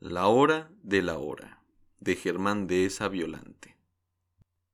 [0.00, 1.60] La hora de la hora,
[1.98, 3.76] de Germán Dehesa Violante.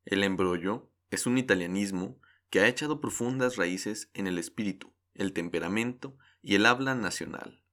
[0.04, 2.20] El embrollo es un italianismo
[2.50, 7.64] que ha echado profundas raíces en el espíritu, el temperamento y el habla nacional.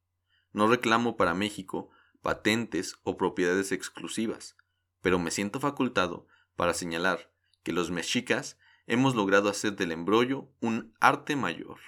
[0.53, 1.89] No reclamo para México
[2.21, 4.55] patentes o propiedades exclusivas,
[5.01, 7.33] pero me siento facultado para señalar
[7.63, 8.57] que los mexicas
[8.87, 11.79] hemos logrado hacer del embrollo un arte mayor.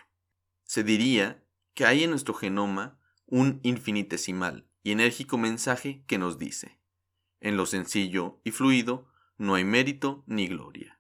[0.66, 1.42] Se diría
[1.74, 6.80] que hay en nuestro genoma un infinitesimal y enérgico mensaje que nos dice,
[7.40, 11.00] en lo sencillo y fluido no hay mérito ni gloria.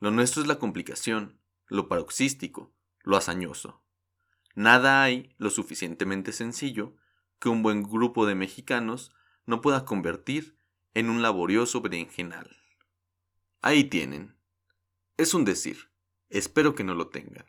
[0.00, 3.84] Lo nuestro es la complicación, lo paroxístico, lo hazañoso.
[4.54, 6.96] Nada hay lo suficientemente sencillo
[7.38, 9.14] que un buen grupo de mexicanos
[9.46, 10.58] no pueda convertir
[10.94, 12.56] en un laborioso berenjenal.
[13.62, 14.36] Ahí tienen.
[15.16, 15.90] Es un decir.
[16.28, 17.46] Espero que no lo tengan.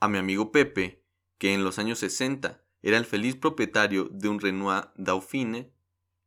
[0.00, 1.04] A mi amigo Pepe,
[1.38, 5.72] que en los años 60 era el feliz propietario de un Renoir Dauphine,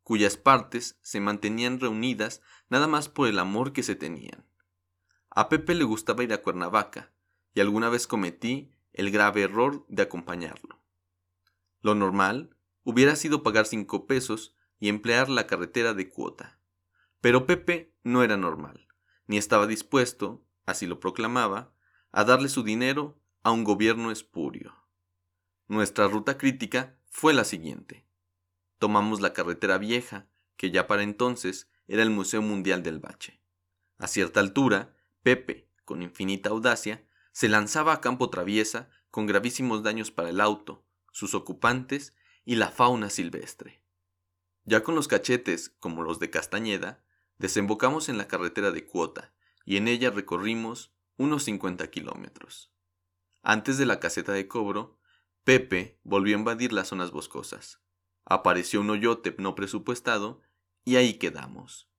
[0.03, 4.45] cuyas partes se mantenían reunidas nada más por el amor que se tenían.
[5.29, 7.13] A Pepe le gustaba ir a Cuernavaca,
[7.53, 10.83] y alguna vez cometí el grave error de acompañarlo.
[11.79, 16.59] Lo normal hubiera sido pagar cinco pesos y emplear la carretera de cuota.
[17.21, 18.89] Pero Pepe no era normal,
[19.27, 21.73] ni estaba dispuesto, así lo proclamaba,
[22.11, 24.75] a darle su dinero a un gobierno espurio.
[25.69, 28.03] Nuestra ruta crítica fue la siguiente.
[28.79, 33.39] Tomamos la carretera vieja, que ya para entonces era el Museo Mundial del Bache.
[33.99, 40.09] A cierta altura, Pepe, con infinita audacia, se lanzaba a campo traviesa con gravísimos daños
[40.09, 43.83] para el auto, sus ocupantes y la fauna silvestre.
[44.63, 47.03] Ya con los cachetes, como los de Castañeda,
[47.37, 52.73] desembocamos en la carretera de Cuota y en ella recorrimos unos 50 kilómetros.
[53.43, 54.98] Antes de la caseta de cobro,
[55.49, 57.81] Pepe volvió a invadir las zonas boscosas.
[58.23, 60.43] Apareció un hoyote no presupuestado
[60.85, 61.89] y ahí quedamos.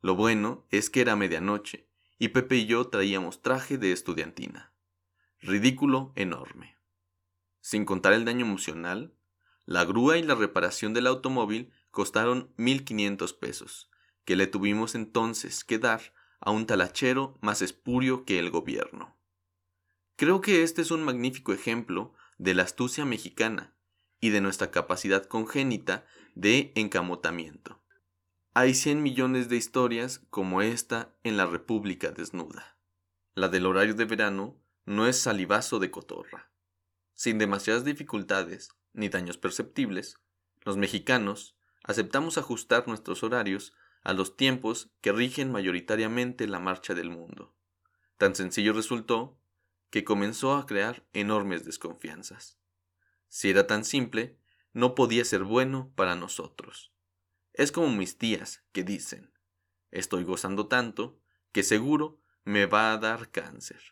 [0.00, 1.88] Lo bueno es que era medianoche
[2.18, 4.74] y Pepe y yo traíamos traje de estudiantina.
[5.38, 6.78] Ridículo enorme.
[7.60, 9.14] Sin contar el daño emocional,
[9.66, 13.88] la grúa y la reparación del automóvil costaron 1.500 pesos,
[14.24, 19.16] que le tuvimos entonces que dar a un talachero más espurio que el gobierno.
[20.16, 23.74] Creo que este es un magnífico ejemplo de la astucia mexicana
[24.18, 27.82] y de nuestra capacidad congénita de encamotamiento.
[28.54, 32.78] Hay 100 millones de historias como esta en la República desnuda.
[33.34, 36.50] La del horario de verano no es salivazo de cotorra.
[37.12, 40.18] Sin demasiadas dificultades ni daños perceptibles,
[40.62, 47.10] los mexicanos aceptamos ajustar nuestros horarios a los tiempos que rigen mayoritariamente la marcha del
[47.10, 47.54] mundo.
[48.16, 49.38] Tan sencillo resultó
[49.90, 52.58] que comenzó a crear enormes desconfianzas.
[53.28, 54.38] Si era tan simple,
[54.72, 56.92] no podía ser bueno para nosotros.
[57.52, 59.32] Es como mis tías que dicen,
[59.90, 61.18] estoy gozando tanto
[61.52, 63.82] que seguro me va a dar cáncer.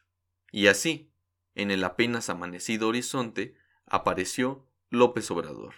[0.51, 1.11] Y así,
[1.55, 5.75] en el apenas amanecido horizonte, apareció López Obrador,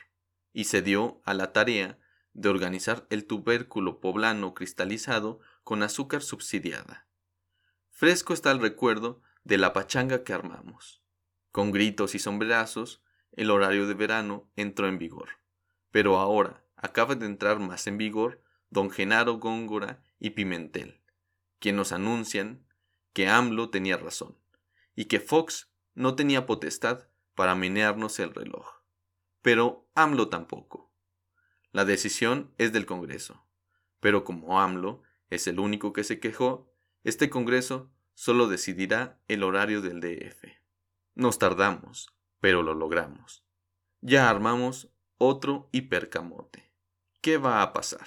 [0.53, 1.99] y se dio a la tarea
[2.33, 7.09] de organizar el tubérculo poblano cristalizado con azúcar subsidiada.
[7.89, 11.03] Fresco está el recuerdo de la pachanga que armamos.
[11.51, 13.03] Con gritos y sombrerazos,
[13.33, 15.31] el horario de verano entró en vigor.
[15.91, 21.01] Pero ahora acaba de entrar más en vigor don Genaro Góngora y Pimentel,
[21.59, 22.65] quien nos anuncian
[23.13, 24.39] que AMLO tenía razón
[24.95, 28.67] y que Fox no tenía potestad para menearnos el reloj.
[29.43, 30.93] Pero AMLO tampoco.
[31.73, 33.47] La decisión es del Congreso.
[34.01, 36.73] Pero como AMLO es el único que se quejó,
[37.05, 37.91] este Congreso
[38.21, 40.45] solo decidirá el horario del DF.
[41.15, 43.47] Nos tardamos, pero lo logramos.
[44.03, 46.71] Ya armamos otro hipercamote.
[47.23, 48.07] ¿Qué va a pasar?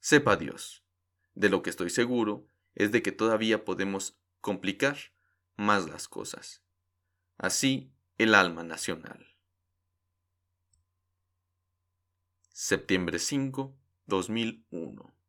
[0.00, 0.86] Sepa Dios.
[1.34, 4.96] De lo que estoy seguro es de que todavía podemos complicar
[5.56, 6.64] más las cosas.
[7.36, 9.26] Así el alma nacional.
[12.48, 13.76] Septiembre 5,
[14.06, 15.21] 2001.